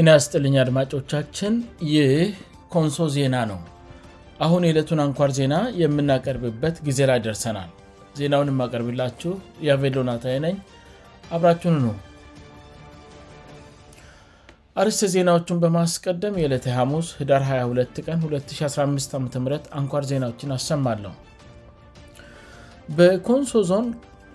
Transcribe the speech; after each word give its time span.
ኢናስጥልኝ 0.00 0.54
አድማጮቻችን 0.60 1.54
ይህ 1.90 2.12
ኮንሶ 2.74 2.96
ዜና 3.16 3.36
ነው 3.50 3.58
አሁን 4.44 4.62
የዕለቱን 4.66 5.00
አንኳር 5.04 5.30
ዜና 5.36 5.54
የምናቀርብበት 5.82 6.76
ጊዜ 6.86 6.98
ላይ 7.10 7.18
ደርሰናል 7.26 7.68
ዜናውን 8.18 8.50
የማቀርብላችሁ 8.52 9.32
የቬሎናታነኝ 9.66 10.56
አብራችን 11.36 11.76
ኑ 11.84 11.92
አርስተ 14.84 15.08
ዜናዎቹን 15.14 15.60
በማስቀደም 15.64 16.38
የዕለት 16.40 16.64
ሐሙስ 16.78 17.10
ዳር 17.30 17.44
22 17.50 18.00
ቀን2015 18.06 19.14
ዓም 19.20 19.26
አንኳር 19.80 20.06
ዜናዎችን 20.12 20.54
አሰማለሁ 20.58 21.14
በኮንሶ 22.96 23.54
ዞን 23.70 23.86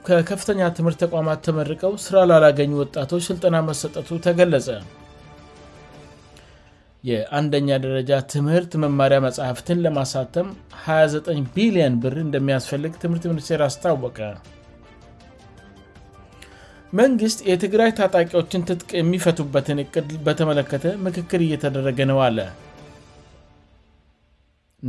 ከከፍተኛ 0.08 0.62
ትምህርት 0.78 1.00
ተቋማት 1.06 1.42
ተመርቀው 1.50 1.94
ስራ 2.06 2.18
ላላገኙ 2.32 2.74
ወጣቶች 2.84 3.24
ስልጠና 3.32 3.58
መሰጠቱ 3.72 4.10
ተገለጸ 4.28 4.70
የአንደኛ 7.08 7.68
ደረጃ 7.84 8.10
ትምህርት 8.32 8.72
መማሪያ 8.84 9.18
መጻሕፍትን 9.26 9.82
ለማሳተም 9.86 10.48
29 10.86 11.46
ቢሊዮን 11.58 11.94
ብር 12.04 12.16
እንደሚያስፈልግ 12.28 12.94
ትምህርት 13.04 13.26
ሚኒስቴር 13.32 13.62
አስታወቀ 13.68 14.20
መንግሥት 17.00 17.40
የትግራይ 17.52 17.92
ታጣቂዎችን 18.00 18.66
ትጥቅ 18.70 18.90
የሚፈቱበትን 19.00 19.80
እቅድ 19.84 20.10
በተመለከተ 20.28 20.86
ምክክር 21.08 21.42
እየተደረገ 21.48 22.00
ነው 22.12 22.20
አለ 22.28 22.38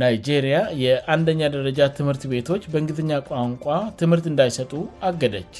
ናይጄሪያ 0.01 0.57
የአንደኛ 0.85 1.41
ደረጃ 1.57 1.79
ትምህርት 1.97 2.23
ቤቶች 2.33 2.63
በእንግትኛ 2.73 3.13
ቋንቋ 3.31 3.65
ትምህርት 4.01 4.25
እንዳይሰጡ 4.31 4.73
አገደች 5.11 5.55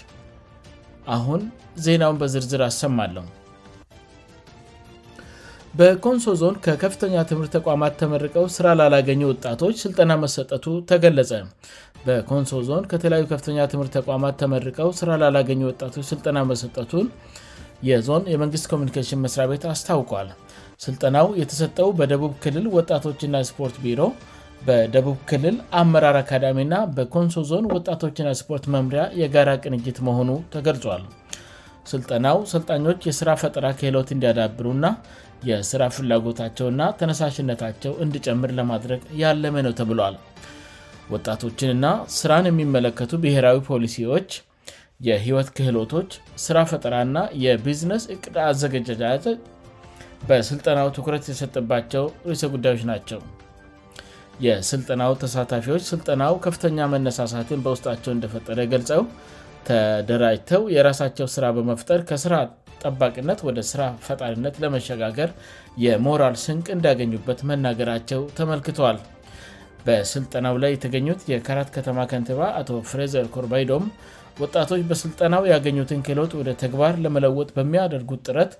አሁን 1.17 1.41
ዜናውን 1.85 2.19
በዝርዝር 2.21 2.61
አሰማለው 2.69 3.25
በኮንሶ 5.79 6.23
ዞን 6.39 6.55
ከከፍተኛ 6.65 7.13
ትምርት 7.29 7.51
ተቋማት 7.57 7.93
ተመርቀው 7.99 8.45
ስራ 8.55 8.67
ላላገኙ 8.79 9.21
ወጣቶች 9.29 9.75
ስልጠና 9.83 10.11
መሰጠቱ 10.23 10.65
ተገለጸ 10.89 11.31
በኮንሶ 12.05 12.51
ዞን 12.69 12.83
ከተለያዩ 12.91 13.25
ፍ 13.43 13.77
ም 13.81 13.83
ተቋማት 13.97 14.35
ተመርቀው 14.41 14.89
ስራ 14.99 15.09
ላላገኙ 15.21 15.61
ጣቶች 15.83 16.09
ጠና 16.25 16.39
መሰጠቱን 16.51 17.07
የዞን 17.89 18.23
የመንግስት 18.33 18.65
ኮሚኒኬሽን 18.71 19.21
መስሪያቤት 19.27 19.63
አስታውቋል 19.75 20.27
ስልጠናው 20.87 21.27
የተሰጠው 21.43 21.89
በደቡብ 22.01 22.33
ክልል 22.43 22.65
ወጣቶችና 22.77 23.35
ስፖርት 23.51 23.77
ቢሮ 23.85 24.01
በደቡብ 24.67 25.17
ክልል 25.31 25.55
አመራር 25.83 26.17
አካዳሚና 26.25 26.73
በኮንሶ 26.99 27.43
ዞን 27.53 27.65
ወጣቶችና 27.77 28.29
ስፖርት 28.43 28.65
መምሪያ 28.77 29.03
የጋራ 29.23 29.49
ቅንጅት 29.65 29.97
መሆኑ 30.09 30.29
ተገልጿል 30.55 31.05
ስልጠናው 31.91 32.39
ሰጣኞች 32.55 32.99
የስራ 33.09 33.29
ፈጠራ 33.41 33.67
ሎት 33.95 34.09
እንዲያዳብሩና 34.15 34.85
የስራ 35.49 35.81
ፍላጎታቸውና 35.95 36.81
ተነሳሽነታቸው 36.99 37.93
እንድጨምር 38.03 38.51
ለማድረግ 38.59 39.01
ያለመ 39.21 39.55
ነው 39.67 39.73
ተብለል 39.79 40.15
ወጣቶችንና 41.13 41.85
ስራን 42.17 42.45
የሚመለከቱ 42.49 43.11
ብሔራዊ 43.23 43.57
ፖሊሲዎች 43.71 44.29
የህይወት 45.07 45.47
ክህሎቶች 45.57 46.11
ስራ 46.45 46.57
ፈጠራና 46.71 47.17
የቢዝነስ 47.45 48.03
እቅድ 48.15 48.35
አዘገጀጃ 48.47 49.03
በስልጠናው 50.29 50.89
ትኩረት 50.97 51.27
የሰጥባቸው 51.31 52.03
ሰ 52.41 52.49
ጉዳዮች 52.55 52.81
ናቸው 52.91 53.21
የስልጠናው 54.45 55.13
ተሳታፊዎች 55.21 55.83
ስልጠናው 55.91 56.33
ከፍተኛ 56.45 56.77
መነሳሳትን 56.93 57.63
በውስጣቸው 57.65 58.11
እንደፈጠረ 58.15 58.59
ገልጸው 58.73 59.01
ተደራጅተው 59.67 60.61
የራሳቸው 60.75 61.27
ስራ 61.35 61.45
በመፍጠር 61.57 61.99
ከስራ 62.09 62.35
ጠባቅነት 62.83 63.39
ወደ 63.47 63.59
ስራ 63.71 63.81
ፈጣሪነት 64.05 64.55
ለመሸጋገር 64.63 65.29
የሞራል 65.85 66.35
ስንቅ 66.45 66.67
እንዳያገኙበት 66.75 67.39
መናገራቸው 67.49 68.21
ተመልክቷል 68.37 68.99
በስልጠናው 69.85 70.55
ላይ 70.63 70.71
የተገኙት 70.75 71.21
የከራት 71.33 71.69
ከተማ 71.77 71.99
ከንትባ 72.11 72.41
አቶ 72.59 72.69
ፍሬዘር 72.89 73.27
ኮርባይዶም 73.35 73.85
ወጣቶች 74.41 74.81
በስልጠናው 74.89 75.43
ያገኙትን 75.53 76.03
ክሎት 76.07 76.31
ወደ 76.39 76.49
ተግባር 76.63 76.93
ለመለወጥ 77.05 77.49
በሚያደርጉት 77.57 78.21
ጥረት 78.27 78.53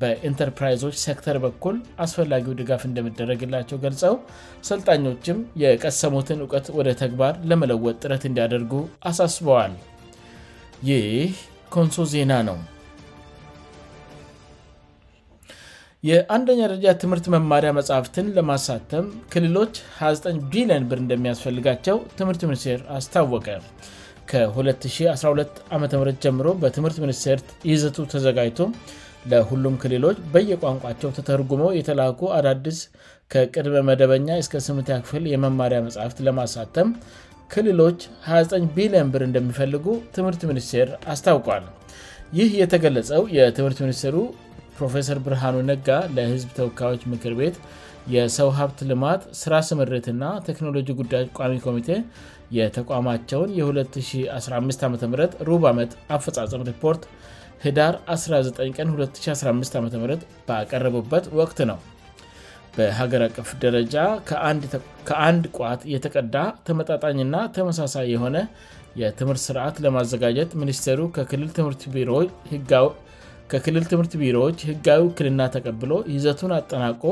በኢንተርፕራይዞች 0.00 0.96
ሰክተር 1.06 1.36
በኩል 1.44 1.76
አስፈላጊው 2.04 2.56
ድጋፍ 2.60 2.82
እንደመደረግላቸው 2.88 3.80
ገልጸው 3.84 4.16
ሰልጣኞችም 4.70 5.38
የቀሰሙትን 5.64 6.42
እውቀት 6.44 6.68
ወደ 6.80 6.88
ተግባር 7.04 7.36
ለመለወጥ 7.52 7.96
ጥረት 8.04 8.24
እንዲያደርጉ 8.30 8.72
አሳስበዋል 9.10 9.74
ይህ 10.90 11.32
ኮንሶ 11.76 12.04
ዜና 12.12 12.32
ነው 12.50 12.58
የአንደኛ 16.08 16.58
ደረጃ 16.64 16.84
ትምህርት 17.00 17.24
መማሪያ 17.32 17.70
መጽሕፍትን 17.78 18.26
ለማሳተም 18.36 19.06
ክልሎች 19.32 19.72
29 19.96 20.46
ቢሊን 20.52 20.84
ብር 20.90 20.98
እንደሚያስፈልጋቸው 21.02 21.96
ትምህርት 22.18 22.42
ሚኒስቴር 22.48 22.78
አስታወቀ 22.98 23.48
ከ212 24.30 25.60
ዓም 25.78 25.82
ጀምሮ 26.24 26.48
በትምህርት 26.62 26.98
ሚኒስቴር 27.04 27.40
ይዘቱ 27.72 27.98
ተዘጋጅቶ 28.12 28.60
ለሁሉም 29.32 29.76
ክልሎች 29.82 30.18
በየቋንቋቸው 30.36 31.10
ተተርጉመው 31.18 31.70
የተላኩ 31.78 32.20
አዳዲስ 32.38 32.78
ከቅድመ 33.34 33.76
መደበኛ 33.90 34.28
እስከ 34.44 34.60
ስምትክፍል 34.68 35.26
የመማሪያ 35.34 35.80
መጽሕፍት 35.88 36.20
ለማሳተም 36.28 36.88
ክልሎች 37.54 37.98
29 38.32 38.70
ቢሊዮን 38.78 39.10
ብር 39.14 39.24
እንደሚፈልጉ 39.30 39.86
ትምህርት 40.16 40.42
ሚኒስቴር 40.52 40.88
አስታውቋል 41.14 41.66
ይህ 42.38 42.50
የተገለጸው 42.62 43.22
የትምህርት 43.36 43.78
ሚኒስቴሩ 43.84 44.16
ፕሮፌሰር 44.80 45.18
ብርሃኑ 45.26 45.56
ነጋ 45.70 45.86
ለህዝብ 46.16 46.50
ተወካዮች 46.58 47.02
ምክር 47.12 47.32
ቤት 47.40 47.56
የሰው 48.14 48.48
ሀብት 48.58 48.78
ልማት 48.90 49.22
ስራ 49.40 49.54
ስምርትና 49.68 50.22
ቴክኖሎጂ 50.46 50.88
ጉዳዮች 51.00 51.28
ቋሚ 51.38 51.54
ኮሚቴ 51.66 51.88
የተቋማቸውን 52.58 53.50
የ215 53.58 54.84
ዓም 54.88 54.94
ሩብመት 55.48 55.92
አፈጻፀም 56.16 56.64
ሪፖርት 56.70 57.02
ሂዳር 57.64 57.94
19 58.16 58.62
ቀን 58.78 58.88
215 58.98 59.80
ዓም 59.80 59.86
በቀረቡበት 60.48 61.24
ወቅት 61.40 61.58
ነው 61.70 61.78
በሀገር 62.76 63.22
አቀፍ 63.28 63.48
ደረጃ 63.66 63.94
ከአንድ 65.08 65.44
ቋት 65.58 65.80
የተቀዳ 65.94 66.36
ተመጣጣኝና 66.66 67.36
ተመሳሳይ 67.56 68.06
የሆነ 68.14 68.36
የትምህርት 69.00 69.42
ስርዓት 69.48 69.76
ለማዘጋጀት 69.84 70.50
ሚኒስቴሩ 70.62 71.00
ከክልል 71.16 71.50
ትምህርት 71.58 71.82
ቢሮ 71.94 72.12
ህጋ 72.52 72.72
ከክልል 73.52 73.84
ትምህርት 73.90 74.12
ቢሮዎች 74.20 74.58
ህጋዊ 74.70 74.98
ውክልና 75.06 75.40
ተቀብሎ 75.54 75.92
ይዘቱን 76.14 76.52
አጠናቆ 76.58 77.02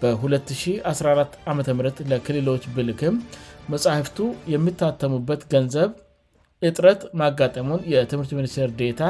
በ214 0.00 1.36
ዓም 1.50 1.58
ለክልሎች 2.12 2.64
ብልክም 2.76 3.14
መጽሕፍቱ 3.72 4.18
የሚታተሙበት 4.54 5.42
ገንዘብ 5.52 5.90
እጥረት 6.68 7.00
ማጋጠሙን 7.20 7.80
የትምህርት 7.92 8.32
ሚኒስቴር 8.38 8.68
ዴታ 8.82 9.02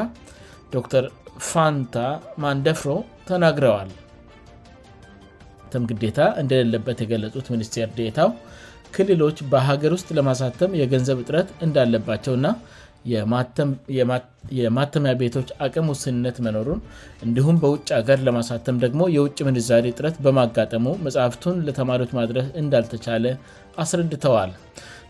ዶር 0.75 1.07
ፋንታ 1.51 1.97
ማንደፍሮ 2.45 2.91
ተናግረዋል 3.31 3.91
ተም 5.73 5.85
ግታ 6.05 6.19
እንደሌለበት 6.43 6.99
የገለት 7.03 7.47
ሚኒስቴር 7.55 7.91
ዴታው 7.99 8.31
ክልሎች 8.95 9.37
በሀገር 9.53 9.93
ውስጥ 9.97 10.09
ለማሳተም 10.19 10.73
የገንዘብ 10.81 11.19
እጥረት 11.23 11.51
እንዳለባቸውእና 11.67 12.47
የማተሚያ 14.59 15.13
ቤቶች 15.23 15.49
አቅም 15.65 15.87
ውስንነት 15.93 16.37
መኖሩን 16.47 16.81
እንዲሁም 17.27 17.57
በውጭ 17.63 17.89
ሀገር 17.99 18.19
ለማሳተም 18.27 18.77
ደግሞ 18.85 19.03
የውጭ 19.17 19.39
ምንዛዴ 19.49 19.87
ጥረት 19.99 20.17
በማጋጠሙ 20.25 20.87
መጽሐፍቱን 21.07 21.57
ለተማሪዎች 21.69 22.13
ማድረስ 22.21 22.47
እንዳልተቻለ 22.63 23.27
አስረድተዋል 23.85 24.53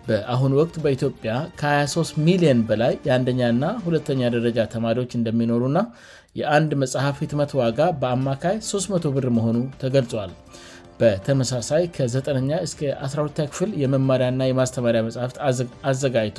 በአሁኑ 0.07 0.53
ወቅት 0.61 0.77
በኢትዮጵያ 0.85 1.33
ከ23 1.61 2.17
ሚሊዮን 2.29 2.61
በላይ 2.69 2.95
የአንኛና 3.09 3.65
ሁለተኛ 3.87 4.23
ደረጃ 4.37 4.59
ተማሪዎች 4.75 5.13
እንደሚኖሩእና 5.19 5.81
የአንድ 6.41 6.71
መጽሐፍ 6.83 7.17
ህትመት 7.23 7.51
ዋጋ 7.61 7.79
በአማካይ 8.03 8.57
300 8.71 9.11
ብር 9.17 9.27
መሆኑ 9.37 9.57
ተገልጿዋል 9.83 10.31
በተመሳሳይ 11.01 11.85
ከ9ኛ 11.97 12.51
እስ 12.65 12.73
12 12.87 13.45
ክፍል 13.53 13.71
የመማሪያእና 13.83 14.43
የማስተማሪያ 14.51 15.01
መጽሐፍት 15.09 15.39
አዘጋጅቶ 15.91 16.39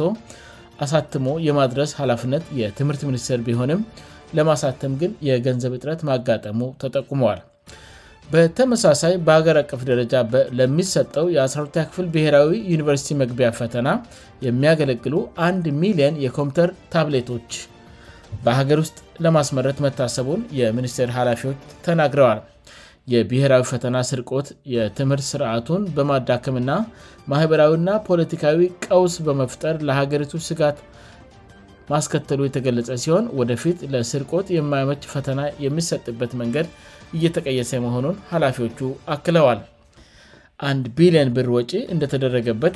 አሳትሞ 0.84 1.28
የማድረስ 1.48 1.92
ኃላፍነት 2.02 2.44
የትምህርት 2.60 3.02
ሚኒስቴር 3.10 3.40
ቢሆንም 3.48 3.82
ለማሳተም 4.38 4.94
ግን 5.02 5.12
የገንዘብ 5.30 5.74
እጥረት 5.78 6.00
ማጋጠሙ 6.10 6.60
ተጠቁመዋል 6.84 7.42
በተመሳሳይ 8.34 9.14
በሀገር 9.26 9.58
አቀፍ 9.62 9.82
ደረጃ 9.90 10.14
ለሚሰጠው 10.60 11.26
የአስርቲ 11.36 11.76
ክፍል 11.90 12.06
ብሔራዊ 12.14 12.52
ዩኒቨርሲቲ 12.74 13.10
መግቢያ 13.22 13.50
ፈተና 13.60 13.88
የሚያገለግሉ 14.46 15.16
1 15.50 15.68
ሚሊዮን 15.84 16.18
የኮምፒተር 16.26 16.72
ታብሌቶች 16.96 17.52
በሀገር 18.48 18.80
ውስጥ 18.86 18.98
ለማስመረት 19.26 19.78
መታሰቡን 19.88 20.40
የሚኒስቴር 20.62 21.12
ኃላፊዎች 21.18 21.60
ተናግረዋል 21.88 22.40
የብሔራዊ 23.12 23.64
ፈተና 23.72 23.98
ስርቆት 24.10 24.48
የትምህርት 24.74 25.26
ስርዓቱን 25.30 25.82
በማዳከምና 25.96 26.72
ማኅበራዊና 27.32 27.90
ፖለቲካዊ 28.08 28.60
ቀውስ 28.86 29.16
በመፍጠር 29.28 29.76
ለሀገሪቱ 29.88 30.34
ስጋት 30.50 30.78
ማስከተሉ 31.92 32.42
የተገለጸ 32.46 32.90
ሲሆን 33.04 33.26
ወደፊት 33.40 33.80
ለስርቆት 33.94 34.48
የማያመጭ 34.58 35.02
ፈተና 35.14 35.40
የሚሰጥበት 35.66 36.32
መንገድ 36.42 36.68
እየተቀየሰ 37.18 37.72
መሆኑን 37.86 38.16
ኃላፊዎቹ 38.32 38.80
አክለዋል 39.16 39.60
1 40.70 40.88
ቢሊዮን 41.00 41.30
ብር 41.36 41.48
ወጪ 41.58 41.72
እንደተደረገበት 41.96 42.74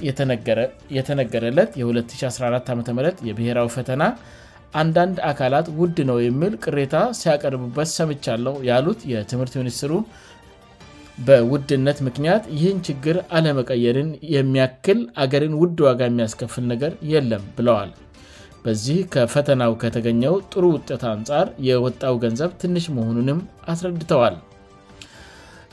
የተነገረለት 0.98 1.72
የ2014 1.84 2.74
ዓም 2.74 2.84
የብሔራዊ 3.30 3.70
ፈተና 3.78 4.02
አንዳንድ 4.82 5.18
አካላት 5.32 5.68
ውድ 5.82 5.98
ነው 6.10 6.18
የሚል 6.28 6.54
ቅሬታ 6.64 6.96
ሲያቀርብበት 7.20 7.90
ሰምቻ 7.98 8.26
አለው 8.36 8.56
ያሉት 8.70 9.02
የትምህርት 9.12 9.54
ሚኒስትሩ 9.62 9.94
በውድነት 11.28 12.00
ምክንያት 12.08 12.44
ይህን 12.58 12.80
ችግር 12.88 13.18
አለመቀየርን 13.38 14.10
የሚያክል 14.36 15.00
አገርን 15.24 15.54
ውድ 15.62 15.80
ዋጋ 15.88 16.00
የሚያስከፍል 16.10 16.66
ነገር 16.74 16.92
የለም 17.14 17.46
ብለዋል 17.60 17.92
በዚህ 18.66 19.00
ከፈተናው 19.14 19.74
ከተገኘው 19.84 20.36
ጥሩ 20.52 20.64
ውጤት 20.76 21.06
አንጻር 21.14 21.48
የወጣው 21.70 22.18
ገንዘብ 22.26 22.52
ትንሽ 22.64 22.88
መሆኑንም 22.98 23.40
አስረድተዋል 23.74 24.36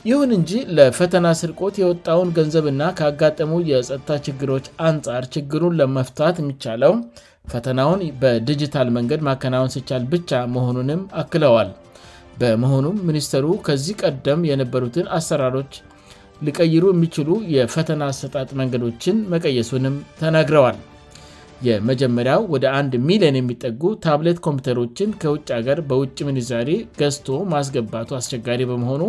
ይሁን 0.09 0.31
እንጂ 0.35 0.51
ለፈተና 0.77 1.27
ስርቆት 1.39 1.75
የወጣውን 1.81 2.31
ገንዘብና 2.37 2.81
ካጋጠሙ 2.99 3.51
የፀጥታ 3.69 4.09
ችግሮች 4.25 4.65
አንጻር 4.87 5.23
ችግሩን 5.35 5.77
ለመፍታት 5.79 6.35
የሚቻለው 6.41 6.93
ፈተናውን 7.53 8.01
በዲጂታል 8.21 8.89
መንገድ 8.99 9.21
ማከናወን 9.29 9.73
ሲቻል 9.75 10.03
ብቻ 10.13 10.31
መሆኑንም 10.55 11.01
አክለዋል 11.21 11.69
በመሆኑም 12.41 12.99
ሚኒስተሩ 13.09 13.45
ከዚህ 13.67 13.99
ቀደም 14.05 14.47
የነበሩትን 14.51 15.09
አሰራሮች 15.19 15.73
ሊቀይሩ 16.47 16.85
የሚችሉ 16.93 17.33
የፈተና 17.57 18.01
አሰጣት 18.13 18.51
መንገዶችን 18.61 19.19
መቀየሱንም 19.33 19.97
ተናግረዋል 20.21 20.77
የመጀመሪያው 21.67 22.41
ወደ 22.53 22.65
1ድ 22.77 22.93
ሚሊዮን 23.09 23.37
የሚጠጉ 23.37 23.81
ታብሌት 24.05 24.37
ኮምፒተሮችን 24.47 25.09
ከውጭ 25.21 25.47
ሀገር 25.57 25.77
በውጭ 25.89 26.17
ምንዛሪ 26.29 26.69
ገዝቶ 26.99 27.27
ማስገባቱ 27.53 28.09
አስቸጋሪ 28.19 28.61
በመሆኑ 28.71 29.03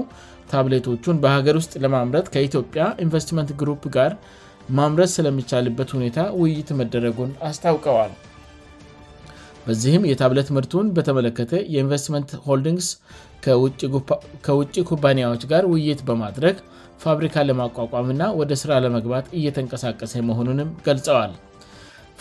ታብሌቶቹን 0.53 1.17
በሀገር 1.23 1.55
ውስጥ 1.61 1.73
ለማምረት 1.85 2.27
ከኢትዮጵያ 2.35 2.83
ኢንቨስትመንት 3.05 3.51
ግሩፕ 3.63 3.85
ጋር 3.97 4.13
ማምረስ 4.79 5.13
ስለሚቻልበት 5.19 5.91
ሁኔታ 5.97 6.19
ውይይት 6.41 6.71
መደረጉን 6.81 7.33
አስታውቀዋል 7.49 8.13
በዚህም 9.67 10.07
የታብለት 10.11 10.49
ምርቱን 10.57 10.87
በተመለከተ 10.97 11.53
የኢንቨስትመንት 11.75 12.33
ሆልዲንግስ 12.47 12.89
ከውጭ 14.49 14.75
ኩባንያዎች 14.91 15.43
ጋር 15.55 15.65
ውይይት 15.73 16.01
በማድረግ 16.11 16.57
ፋብሪካ 17.07 17.35
ለማቋቋምና 17.49 18.23
ወደ 18.43 18.53
ስራ 18.63 18.73
ለመግባት 18.87 19.27
እየተንቀሳቀሰ 19.41 20.15
መሆኑንም 20.31 20.69
ገልጸዋል 20.89 21.33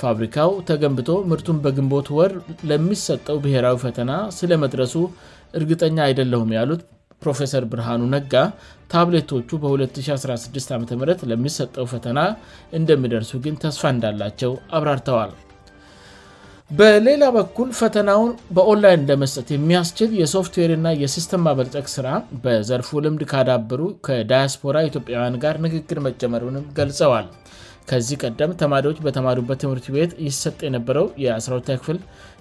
ፋብሪካው 0.01 0.51
ተገንብቶ 0.69 1.09
ምርቱን 1.31 1.57
በግንቦት 1.63 2.07
ወር 2.17 2.31
ለሚሰጠው 2.69 3.37
ብሔራዊ 3.43 3.77
ፈተና 3.85 4.11
ስለመድረሱ 4.39 4.95
እርግጠኛ 5.59 5.97
አይደለሁም 6.07 6.49
ያሉት 6.57 6.81
ፕሮፌሰር 7.23 7.63
ብርሃኑ 7.71 8.01
ነጋ 8.15 8.33
ታብሌቶቹ 8.93 9.49
በ2016 9.63 10.73
ዓም 10.77 10.83
ለሚሰጠው 11.31 11.85
ፈተና 11.93 12.19
እንደሚደርሱ 12.79 13.31
ግን 13.45 13.55
ተስፋ 13.63 13.83
እንዳላቸው 13.95 14.51
አብራርተዋል 14.77 15.31
በሌላ 16.77 17.23
በኩል 17.37 17.67
ፈተናውን 17.79 18.31
በኦንላይን 18.55 19.03
ለመስጠት 19.09 19.49
የሚያስችል 19.55 20.11
የሶፍትዌር 20.19 20.71
ና 20.85 20.89
የሲስተም 21.01 21.43
ማበልጠቅ 21.47 21.85
ሥራ 21.95 22.07
በዘርፍ 22.43 22.87
ልምድ 23.05 23.23
ካዳበሩ 23.31 23.81
ከዳያስፖራ 24.07 24.77
ኢትዮጵያውያን 24.89 25.37
ጋር 25.43 25.57
ንግግር 25.65 25.99
መጨመሩንም 26.07 26.65
ገልጸዋል 26.79 27.27
ከዚህ 27.89 28.17
ቀደም 28.23 28.51
ተማሪዎች 28.61 28.97
በተማሪ 29.05 29.39
በት 29.49 29.59
ትምህርት 29.63 29.87
ቤት 29.95 30.11
ይሰጥ 30.27 30.55
የነበረው 30.67 31.05
የአስራውቲ 31.23 31.67
ክፍል 31.81 31.97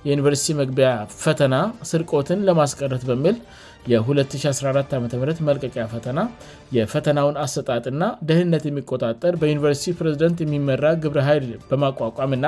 የዩኒቨርሲቲ 0.07 0.51
መግቢያ 0.61 0.89
ፈተና 1.23 1.55
ስርቆትን 1.91 2.39
ለማስቀረት 2.49 3.03
በሚል 3.11 3.37
የ2014 3.93 4.95
ዓም 4.99 5.05
መልቀቂያ 5.49 5.85
ፈተና 5.95 6.19
የፈተናውን 6.79 7.37
አሰጣጥና 7.45 8.03
ደህንነት 8.29 8.65
የሚቆጣጠር 8.71 9.35
በዩኒቨርሲቲ 9.43 9.95
ፕሬዝደንት 10.01 10.39
የሚመራ 10.45 10.85
ግብር 11.05 11.21
ኃይል 11.29 11.47
በማቋቋምና 11.71 12.47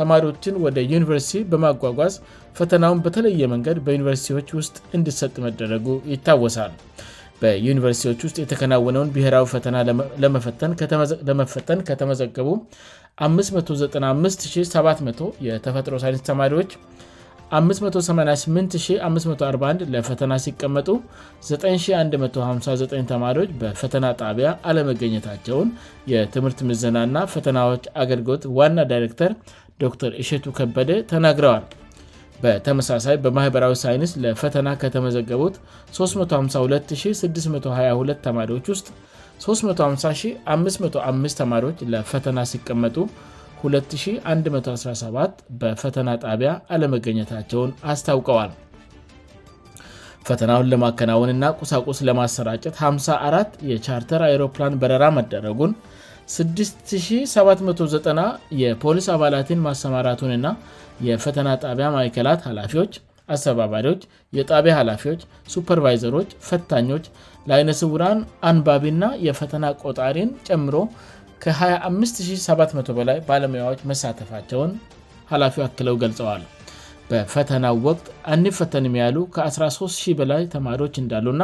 ተማሪዎችን 0.00 0.58
ወደ 0.64 0.76
ዩኒቨርሲቲ 0.92 1.40
በማጓጓዝ 1.52 2.14
ፈተናውን 2.58 3.00
በተለየ 3.06 3.44
መንገድ 3.54 3.78
በዩኒቨርሲቲዎች 3.86 4.50
ውስጥ 4.58 4.76
እንድሰጥ 4.96 5.34
መደረጉ 5.46 5.86
ይታወሳል 6.12 6.74
በዩኒቨርሲቲዎች 7.42 8.20
ውስጥ 8.26 8.36
የተከናወነውን 8.42 9.12
ብሔራዊ 9.14 9.44
ፈተና 9.54 9.76
ለመፈተን 11.28 11.80
ከተመዘገቡ 11.90 12.48
59570 13.26 15.26
የተፈጥሮ 15.48 15.94
ሳይንስ 16.02 16.20
ተማሪዎች 16.30 16.70
588541 17.58 19.82
ለፈተና 19.94 20.32
ሲቀመጡ 20.44 20.88
9159 21.48 23.00
ተማሪዎች 23.12 23.50
በፈተና 23.62 24.04
ጣቢያ 24.22 24.50
አለመገኘታቸውን 24.70 25.70
የትምህርት 26.12 26.60
ምዝናእና 26.70 27.16
ፈተናዎች 27.34 27.86
አገልግሎት 28.04 28.44
ዋና 28.60 28.78
ዳይረክተር 28.92 29.34
ዶር 29.82 30.12
እሸቱ 30.22 30.46
ከበደ 30.58 30.90
ተናግረዋል 31.12 31.64
በተመሳሳይ 32.42 33.16
በማኅበራዊ 33.24 33.72
ሳይንስ 33.84 34.12
ለፈተና 34.24 34.68
ከተመዘገቡት 34.82 35.56
352622 35.98 38.22
ተማሪዎች 38.26 38.66
ውስጥ 38.72 38.86
3555 39.44 41.36
ተማሪዎች 41.42 41.78
ለፈተና 41.94 42.38
ሲቀመጡ 42.52 42.96
2117 43.68 45.40
በፈተና 45.60 46.08
ጣቢያ 46.26 46.50
አለመገኘታቸውን 46.74 47.70
አስታውቀዋል 47.92 48.50
ፈተናውን 50.28 50.66
ለማከናወንና 50.72 51.44
ቁሳቁስ 51.60 51.98
ለማሰራጨት 52.08 52.74
504 52.88 53.54
የቻርተር 53.72 54.22
አሮፕላን 54.32 54.74
በረራ 54.80 55.04
መደረጉን 55.18 55.72
6790 56.38 58.24
የፖሊስ 58.62 59.06
አባላትን 59.14 59.60
ማሰማራቱንና 59.66 60.48
የፈተና 61.08 61.48
ጣቢያ 61.64 61.86
ማይከላት 61.96 62.40
ኃላፊዎች 62.48 62.92
አስተባባሪዎች 63.34 64.00
የጣቢያ 64.36 64.72
ኃላፊዎች 64.80 65.20
ሱፐርቫይዘሮች 65.54 66.30
ፈታኞች 66.48 67.04
ላይነስውራን 67.50 68.20
አንባቢ 68.50 68.84
ና 69.02 69.06
የፈተና 69.26 69.64
ቆጣሪን 69.82 70.30
ጨምሮ 70.48 70.76
ከ2570 71.44 72.94
በላይ 72.98 73.18
ባለሙያዎች 73.28 73.82
መሳተፋቸውን 73.90 74.72
ኃላፊ 75.34 75.56
አክለው 75.66 75.96
ገልጸዋል 76.02 76.42
በፈተናው 77.10 77.76
ወቅት 77.88 78.06
አንፈተንም 78.34 78.96
ያሉ 79.02 79.16
ከ130 79.34 80.18
በላይ 80.20 80.42
ተማሪዎች 80.56 80.94
እንዳሉና 81.02 81.42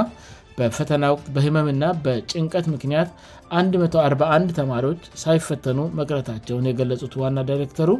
በፈተና 0.59 1.05
ወቅት 1.13 1.27
በህመምና 1.37 1.85
በጭንቀት 2.05 2.67
ምክንያት 2.75 3.09
141 3.77 4.53
ተማሪዎች 4.59 5.03
ሳይፈተኑ 5.23 5.79
መቅረታቸውን 5.99 6.69
የገለጹት 6.71 7.15
ዋና 7.23 7.39
ዳይረክተሩ 7.49 7.91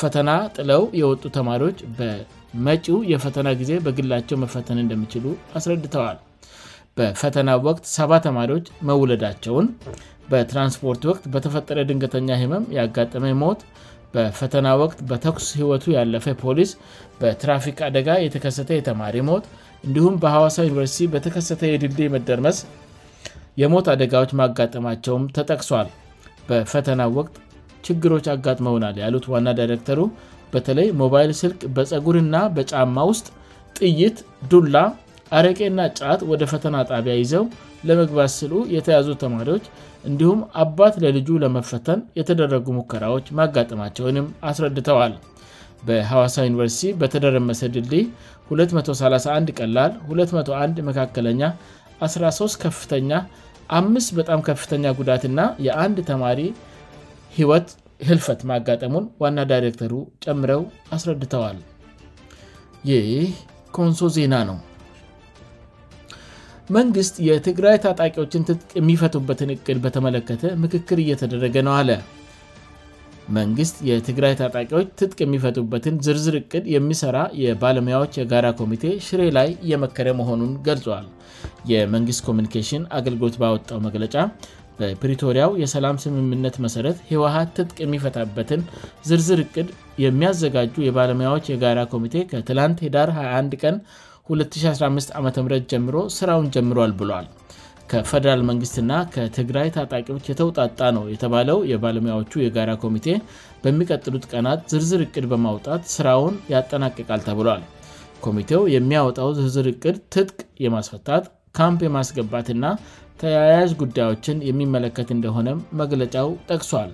ፈተና 0.00 0.30
ጥለው 0.56 0.82
የወጡ 1.00 1.22
ተማሪዎች 1.38 1.78
በመጪው 1.98 2.98
የፈተና 3.12 3.48
ጊዜ 3.62 3.72
በግላቸው 3.86 4.38
መፈተን 4.44 4.82
እንደሚችሉ 4.84 5.26
አስረድተዋል 5.60 6.18
በፈተና 6.98 7.48
ወቅት 7.68 7.84
ሰባ 7.96 8.10
ተማሪዎች 8.28 8.66
መውለዳቸውን 8.88 9.66
በትራንስፖርት 10.32 11.02
ወቅት 11.10 11.24
በተፈጠረ 11.32 11.78
ድንገተኛ 11.88 12.28
ህመም 12.42 12.64
ያጋጠመ 12.78 13.24
ሞት 13.42 13.62
በፈተና 14.14 14.68
ወቅት 14.82 14.98
በተኩስ 15.10 15.46
ህይወቱ 15.58 15.84
ያለፈ 15.98 16.26
ፖሊስ 16.42 16.70
በትራፊክ 17.20 17.78
አደጋ 17.88 18.08
የተከሰተ 18.24 18.68
የተማሪ 18.78 19.14
ሞት 19.30 19.46
እንዲሁም 19.86 20.14
በሐዋሳ 20.22 20.56
ዩኒቨርሲቲ 20.66 21.06
በተከሰተ 21.14 21.62
የድልድ 21.70 21.98
መደርመስ 22.14 22.58
የሞት 23.62 23.86
አደጋዎች 23.92 24.30
ማጋጠማቸውም 24.40 25.24
ተጠቅሷል 25.36 25.88
በፈተናው 26.48 27.10
ወቅት 27.18 27.34
ችግሮች 27.86 28.24
ያጋጥመውናል 28.30 28.96
ያሉት 29.02 29.24
ዋና 29.32 29.48
ዳይረክተሩ 29.58 30.00
በተለይ 30.54 30.88
ሞባይል 31.02 31.30
ስልቅ 31.40 31.60
በፀጉርና 31.76 32.36
በጫማ 32.56 32.96
ውስጥ 33.10 33.26
ጥይት 33.78 34.18
ዱላ 34.52 34.76
አረቄና 35.36 35.80
ጫት 35.98 36.20
ወደ 36.30 36.42
ፈተና 36.52 36.76
ጣቢያ 36.90 37.14
ይዘው 37.22 37.44
ለመግባት 37.88 38.30
ስሉ 38.38 38.52
የተያዙ 38.76 39.06
ተማሪዎች 39.24 39.64
እንዲሁም 40.08 40.40
አባት 40.64 40.94
ለልጁ 41.04 41.28
ለመፈተን 41.44 42.00
የተደረጉ 42.20 42.66
ሙከራዎች 42.78 43.26
ማጋጠማቸውንም 43.38 44.26
አስረድተዋል 44.50 45.14
በሐዋሳ 45.88 46.34
ዩኒቨርሲቲ 46.48 46.90
በተደረመሰ 47.00 47.60
ድድ 47.76 47.92
231 48.50 49.50
ቀላል 49.58 49.92
21 50.24 50.80
መካከለኛ 50.88 51.40
13 52.08 52.66
በጣም 54.18 54.40
ከፍተኛ 54.48 54.84
ጉዳትና 54.98 55.40
የአን 55.66 55.94
ተማሪ 56.10 56.40
ህወት 57.38 57.68
ህልፈት 58.08 58.40
ማጋጠሙን 58.50 59.04
ዋና 59.22 59.38
ዳይረክተሩ 59.50 59.92
ጨምረው 60.24 60.62
አስረድተዋል 60.94 61.58
ይህ 62.90 63.28
ኮንሶ 63.76 64.00
ዜና 64.16 64.34
ነው 64.48 64.58
መንግስት 66.76 67.14
የትግራይ 67.28 67.76
ታጣቂዎችን 67.84 68.44
ትጥቅ 68.48 68.70
የሚፈቱበትን 68.80 69.50
እቅድ 69.56 69.78
በተመለከተ 69.84 70.42
ምክክር 70.64 70.98
እየተደረገ 71.04 71.56
ነው 71.66 71.74
አለ 71.80 71.90
መንግስት 73.38 73.76
የትግራይ 73.88 74.32
ታጣቂዎች 74.40 74.88
ትጥቅ 75.00 75.18
የሚፈቱበትን 75.24 75.94
ዝርዝር 76.06 76.34
እቅድ 76.40 76.64
የሚሰራ 76.74 77.18
የባለሙያዎች 77.44 78.14
የጋዳ 78.20 78.46
ኮሚቴ 78.60 78.84
ሽሬ 79.06 79.20
ላይ 79.38 79.48
እየመከረ 79.64 80.08
መሆኑን 80.20 80.50
ገልጿዋል 80.68 81.06
የመንግስት 81.72 82.22
ኮሚኒኬሽን 82.28 82.82
አገልግሎት 82.98 83.36
ባወጣው 83.42 83.78
መግለጫ 83.86 84.16
በፕሪቶሪያው 84.78 85.50
የሰላም 85.62 86.00
ስምምነት 86.04 86.56
መሠረት 86.64 86.98
ሔወሃ 87.10 87.34
ትጥቅ 87.58 87.76
የሚፈታበትን 87.82 88.62
ዝርዝር 89.10 89.40
እቅድ 89.44 89.68
የሚያዘጋጁ 90.04 90.74
የባለሙያዎች 90.88 91.48
የጋዳ 91.52 91.78
ኮሚቴ 91.94 92.16
ከትላንት 92.32 92.80
ሄዳር 92.86 93.12
21 93.20 93.56
ቀን 93.64 93.76
215 94.34 95.16
ዓም 95.20 95.32
ጀምሮ 95.72 95.96
ስራውን 96.18 96.48
ጀምሯል 96.56 96.92
ብሏል 97.00 97.26
ከፈደራል 97.92 98.42
መንግስትና 98.50 98.92
ከትግራይ 99.14 99.68
ታጣቂዎች 99.76 100.24
የተውጣጣ 100.30 100.78
ነው 100.96 101.04
የተባለው 101.14 101.58
የባለሙያዎቹ 101.72 102.32
የጋራ 102.44 102.70
ኮሚቴ 102.84 103.08
በሚቀጥሉት 103.64 104.24
ቀናት 104.32 104.60
ዝርዝር 104.72 105.02
እቅድ 105.06 105.24
በማውጣት 105.32 105.82
ስራውን 105.94 106.34
ያጠናቀቃል 106.54 107.20
ተብሏል 107.28 107.62
ኮሚቴው 108.26 108.62
የሚያወጣው 108.76 109.28
ዝርዝር 109.38 109.66
እቅድ 109.74 109.96
ትጥቅ 110.14 110.40
የማስፈታት 110.64 111.24
ካምፕ 111.58 111.80
የማስገባትና 111.86 112.64
ተያያዥ 113.22 113.70
ጉዳዮችን 113.82 114.38
የሚመለከት 114.48 115.08
እንደሆነም 115.16 115.64
መግለጫው 115.80 116.28
ጠቅሷል 116.50 116.90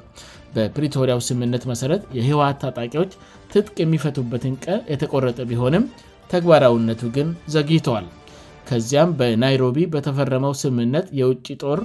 በፕሪቶሪያው 0.55 1.21
ስምነት 1.29 1.65
መሰረት 1.73 2.03
የህወት 2.19 2.57
ታጣቂዎች 2.65 3.13
ትጥቅ 3.53 3.77
የሚፈቱበትንቀ 3.83 4.67
የተቆረጠ 4.95 5.39
ቢሆንም 5.53 5.85
ተግባራዊነቱ 6.35 7.01
ግን 7.19 7.29
ዘግተል 7.57 8.05
ከዚያም 8.69 9.11
በናይሮቢ 9.19 9.79
በተፈረመው 9.95 10.53
ስምነት 10.63 11.07
የውጭ 11.21 11.47
ጦር 11.63 11.81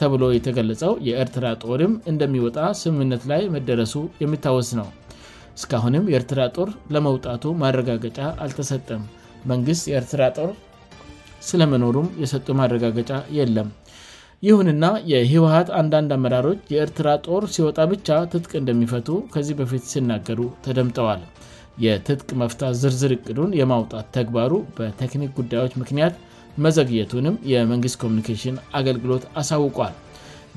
ተብሎ 0.00 0.22
የተገለጸው 0.36 0.92
የኤርትራ 1.08 1.44
ጦርም 1.64 1.92
እንደሚወጣ 2.10 2.56
ስምምነት 2.82 3.22
ላይ 3.30 3.42
መደረሱ 3.54 3.94
የሚታወስ 4.22 4.70
ነው 4.80 4.88
እስካሁንም 5.58 6.08
የኤርትራ 6.12 6.40
ጦር 6.56 6.70
ለመውጣቱ 6.94 7.44
ማረጋገጫ 7.62 8.18
አልተሰጠም 8.44 9.02
መንግስት 9.50 9.84
የኤርትራ 9.90 10.22
ጦር 10.38 10.50
ስለመኖሩም 11.48 12.08
የሰጡ 12.22 12.46
ማረጋገጫ 12.60 13.12
የለም 13.38 13.68
ይሁንና 14.46 14.86
የህወሀት 15.10 15.68
አንዳንድ 15.80 16.10
አመራሮች 16.16 16.60
የኤርትራ 16.74 17.08
ጦር 17.26 17.42
ሲወጣ 17.54 17.78
ብቻ 17.92 18.08
ትጥቅ 18.32 18.52
እንደሚፈቱ 18.60 19.08
ከዚህ 19.34 19.54
በፊት 19.60 19.84
ሲናገሩ 19.92 20.40
ተደምጠዋል 20.64 21.22
የትጥቅ 21.84 22.28
መፍታት 22.42 22.74
ዝርዝር 22.82 23.12
እቅዱን 23.16 23.50
የማውጣት 23.60 24.06
ተግባሩ 24.16 24.52
በቴክኒክ 24.76 25.30
ጉዳዮች 25.38 25.72
ምክንያት 25.82 26.14
መዘግየቱንም 26.64 27.34
የመንግስት 27.52 27.96
ኮሚኒኬሽን 28.02 28.56
አገልግሎት 28.78 29.24
አሳውቋል 29.40 29.94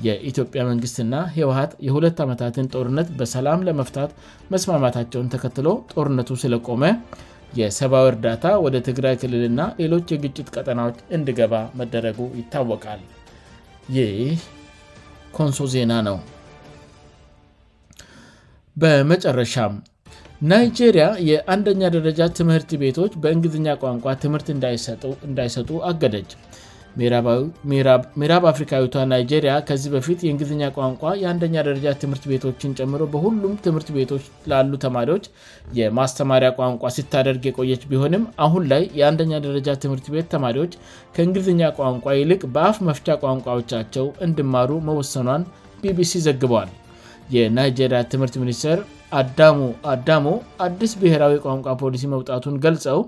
የኢትዮጵያ 0.06 0.60
መንግስትና 0.70 1.14
ህወሀት 1.34 1.72
የሁለት 1.86 2.18
ዓመታትን 2.24 2.70
ጦርነት 2.74 3.08
በሰላም 3.18 3.64
ለመፍታት 3.68 4.12
መስማማታቸውን 4.52 5.30
ተከትሎ 5.34 5.68
ጦርነቱ 5.92 6.30
ስለቆመ 6.44 6.84
የሰብዊ 7.58 8.02
እርዳታ 8.12 8.44
ወደ 8.64 8.76
ትግራይ 8.88 9.14
ክልልና 9.20 9.60
ሌሎች 9.82 10.08
የግጭት 10.14 10.48
ቀጠናዎች 10.56 10.98
እንድገባ 11.18 11.54
መደረጉ 11.80 12.18
ይታወቃል 12.40 13.02
ይህ 13.96 14.40
ኮንሶ 15.38 15.60
ዜና 15.76 15.92
ነው 16.08 16.18
በመጨረሻ 18.82 19.54
ናይጄሪያ 20.50 21.06
የአንደኛ 21.30 21.80
ደረጃ 21.94 22.20
ትምህርት 22.36 22.70
ቤቶች 22.82 23.12
በእንግዲዝኛ 23.22 23.70
ቋንቋ 23.82 24.04
ትምህርት 24.22 24.46
እንዳይሰጡ 25.26 25.68
አገደጅ 25.88 26.30
ሜራብ 28.20 28.44
አፍሪካዊቷ 28.50 28.94
ናይጄሪያ 29.10 29.52
ከዚህ 29.68 29.90
በፊት 29.94 30.20
የእንግዝኛ 30.26 30.62
ቋንቋ 30.78 31.02
የአንደኛ 31.22 31.54
ደረጃ 31.68 31.86
ትምህርት 32.02 32.24
ቤቶችን 32.30 32.74
ጨምሮ 32.80 33.02
በሁሉም 33.14 33.54
ትምህርት 33.66 33.88
ቤቶች 33.96 34.24
ላሉ 34.52 34.72
ተማሪዎች 34.84 35.26
የማስተማሪያ 35.80 36.50
ቋንቋ 36.60 36.82
ሲታደርግ 36.96 37.42
የቆየች 37.48 37.84
ቢሆንም 37.90 38.24
አሁን 38.46 38.64
ላይ 38.72 38.84
የአንደኛ 39.00 39.32
ደረጃ 39.46 39.68
ትምህርት 39.84 40.08
ቤት 40.14 40.28
ተማሪዎች 40.36 40.74
ከእንግሊዝኛ 41.18 41.62
ቋንቋ 41.80 42.06
ይልቅ 42.20 42.42
በአፍ 42.56 42.78
መፍቻ 42.90 43.08
ቋንቋዎቻቸው 43.26 44.08
እንድማሩ 44.28 44.80
መወሰኗን 44.88 45.44
ቢቢሲ 45.84 46.22
ዘግበዋል 46.28 46.72
የናይጄሪያ 47.36 48.00
ትምህርት 48.14 48.36
ሚኒስትር 48.44 48.78
አዳሞ 49.18 49.60
አዳሞ 49.92 50.24
አዲስ 50.66 50.92
ብሔራዊ 51.00 51.32
ቋንቋ 51.46 51.66
ፖሊሲ 51.82 52.02
መውጣቱን 52.12 52.56
ገልጸው 52.64 52.98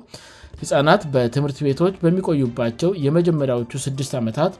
ህፃናት 0.61 1.02
በትምህርት 1.14 1.59
ቤቶች 1.66 1.94
በሚቆዩባቸው 2.04 2.90
የመጀመሪያዎቹ 3.04 3.71
6 3.85 4.16
ዓመታት 4.21 4.54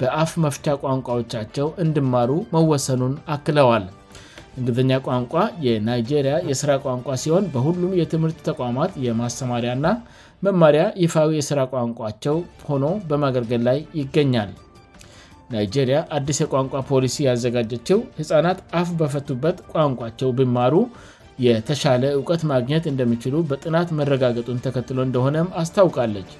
በአፍ 0.00 0.32
መፍቻ 0.44 0.66
ቋንቋዎቻቸው 0.84 1.68
እንድማሩ 1.84 2.30
መወሰኑን 2.56 3.14
አክለዋል 3.36 3.86
እንግዝኛ 4.58 4.92
ቋንቋ 5.06 5.34
የናይጄሪያ 5.66 6.34
የስራ 6.50 6.70
ቋንቋ 6.86 7.08
ሲሆን 7.22 7.44
በሁሉም 7.54 7.94
የትምህርት 8.00 8.38
ተቋማት 8.48 8.94
የማሰማሪያና 9.06 9.86
መማሪያ 10.46 10.84
ይፋዊ 11.04 11.28
የስራ 11.40 11.60
ቋንቋቸው 11.74 12.36
ሆኖ 12.70 12.84
በማገልገል 13.10 13.62
ላይ 13.70 13.78
ይገኛል 14.00 14.50
ናይጄሪያ 15.54 15.96
አዲስ 16.18 16.38
የቋንቋ 16.42 16.74
ፖሊሲ 16.90 17.16
ያዘጋጀችው 17.30 17.98
ሕፃናት 18.18 18.58
አፍ 18.80 18.88
በፈቱበት 19.00 19.56
ቋንቋቸው 19.72 20.30
ብማሩ 20.38 20.74
የተሻለ 21.46 22.02
እውቀት 22.18 22.42
ማግኘት 22.52 22.84
እንደሚችሉ 22.92 23.34
በጥናት 23.50 23.88
መረጋገጡን 23.98 24.62
ተከትሎ 24.66 24.98
እንደሆነም 25.06 25.52
አስታውቃለች 25.62 26.30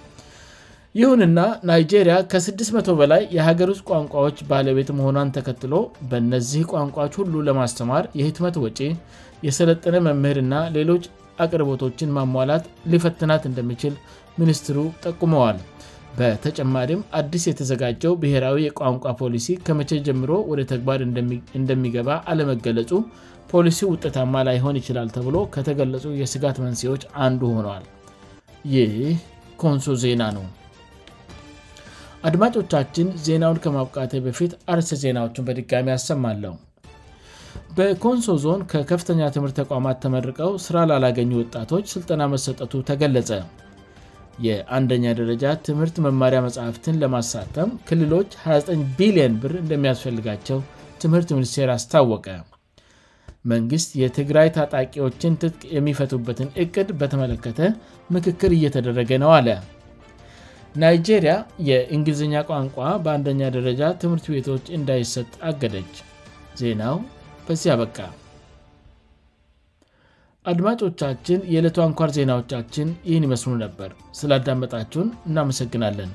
ይሁንና 1.00 1.40
ናይጄሪያ 1.68 2.14
ከ600 2.32 2.94
በላይ 3.00 3.22
የሀገር 3.36 3.68
ውስጥ 3.72 3.84
ቋንቋዎች 3.90 4.38
ባለቤት 4.50 4.88
መሆኗን 4.98 5.32
ተከትሎ 5.36 5.74
በእነዚህ 6.10 6.64
ቋንቋዎች 6.72 7.14
ሁሉ 7.20 7.34
ለማስተማር 7.48 8.06
የህትመት 8.20 8.56
ወጪ 8.64 8.80
የሰለጥነ 9.46 9.94
መምህርና 10.08 10.54
ሌሎች 10.76 11.04
አቅርቦቶችን 11.44 12.12
ማሟላት 12.18 12.64
ልፈትናት 12.94 13.44
እንደሚችል 13.50 13.94
ሚኒስትሩ 14.40 14.78
ጠቁመዋል 15.06 15.58
በተጨማሪም 16.16 17.02
አዲስ 17.18 17.44
የተዘጋጀው 17.48 18.12
ብሔራዊ 18.22 18.56
የቋንቋ 18.64 19.04
ፖሊሲ 19.20 19.46
ከመቼ 19.66 19.90
ጀምሮ 20.08 20.30
ወደ 20.50 20.62
ተግባር 20.72 21.00
እንደሚገባ 21.60 22.10
አለመገለጹ 22.30 22.90
ፖሊሲ 23.52 23.78
ውጤታማ 23.92 24.34
ላይሆን 24.48 24.78
ይችላል 24.80 25.08
ተብሎ 25.16 25.36
ከተገለጹ 25.54 26.04
የስጋት 26.22 26.58
መንስዎች 26.64 27.02
አንዱ 27.26 27.40
ሆኗል 27.54 27.86
ይህ 28.74 28.92
ኮንሶ 29.62 29.94
ዜና 30.04 30.22
ነው 30.36 30.44
አድማጮቻችን 32.28 33.06
ዜናውን 33.26 33.60
ከማብቃቴ 33.62 34.12
በፊት 34.26 34.52
አርስ 34.74 34.90
ዜናዎቹን 35.04 35.46
በድጋሚ 35.48 35.88
አሰማለው 35.98 36.54
በኮንሶ 37.76 38.28
ዞን 38.44 38.60
ከከፍተኛ 38.70 39.20
ትምህርት 39.34 39.54
ተቋማት 39.62 39.96
ተመርቀው 40.04 40.52
ስራ 40.64 40.76
ላላገኙ 40.90 41.30
ወጣቶች 41.42 41.84
ስልጠና 41.94 42.22
መሰጠቱ 42.32 42.72
ተገለጸ 42.90 43.30
የአንደኛ 44.46 45.04
ደረጃ 45.20 45.44
ትምህርት 45.66 45.96
መማሪያ 46.06 46.38
መጽሕፍትን 46.46 46.98
ለማሳተም 47.02 47.70
ክልሎች 47.88 48.30
29 48.44 48.92
ቢሊዮን 49.00 49.34
ብር 49.42 49.52
እንደሚያስፈልጋቸው 49.64 50.58
ትምህርት 51.02 51.30
ሚኒስቴር 51.38 51.70
አስታወቀ 51.76 52.26
መንግሥት 53.52 53.90
የትግራይ 54.02 54.48
ታጣቂዎችን 54.56 55.36
ትጥቅ 55.42 55.62
የሚፈቱበትን 55.76 56.50
እቅድ 56.64 56.90
በተመለከተ 57.00 57.60
ምክክር 58.16 58.52
እየተደረገ 58.58 59.10
ነው 59.24 59.32
አለ 59.38 59.48
ናይጄሪያ 60.82 61.34
የእንግሊዝኛ 61.70 62.36
ቋንቋ 62.50 62.78
በአንደኛ 63.06 63.42
ደረጃ 63.58 63.82
ትምህርት 64.04 64.28
ቤቶች 64.34 64.64
እንዳይሰት 64.78 65.32
አገደች 65.50 65.94
ዜናው 66.62 66.98
በዚህ 67.46 67.70
አበቃ 67.76 67.98
አድማጮቻችን 70.50 71.40
የዕለቱ 71.50 71.76
አንኳር 71.84 72.10
ዜናዎቻችን 72.16 72.88
ይህን 73.08 73.26
ይመስኑ 73.26 73.52
ነበር 73.64 73.90
ስላልዳመጣችሁን 74.20 75.08
እናመሰግናለን 75.28 76.10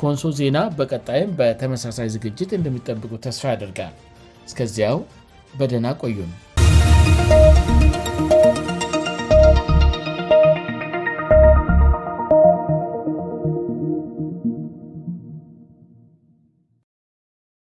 ከንሶ 0.00 0.24
ዜና 0.38 0.58
በቀጣይም 0.78 1.30
በተመሳሳይ 1.40 2.08
ዝግጅት 2.14 2.52
እንደሚጠብቁ 2.58 3.12
ተስፋ 3.26 3.44
ያደርጋል 3.54 3.94
እስከዚያው 4.48 4.98
በደህና 5.60 5.90
ቆዩም 6.02 6.32